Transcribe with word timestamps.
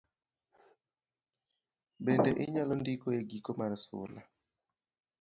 Bende 2.05 2.29
inyalo 2.43 2.73
ndiko 2.81 3.07
e 3.19 3.21
giko 3.29 3.51
mar 3.59 3.71
sula 3.83 4.21